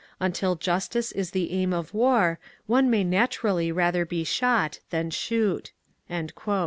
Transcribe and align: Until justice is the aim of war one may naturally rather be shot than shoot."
Until 0.19 0.55
justice 0.55 1.11
is 1.11 1.29
the 1.29 1.51
aim 1.51 1.73
of 1.73 1.93
war 1.93 2.39
one 2.65 2.89
may 2.89 3.03
naturally 3.03 3.71
rather 3.71 4.03
be 4.03 4.23
shot 4.23 4.79
than 4.89 5.11
shoot." 5.11 5.73